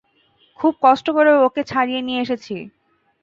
[0.59, 2.55] খুব কষ্ট করে ওকে ছাড়িয়ে নিয়ে এসেছি।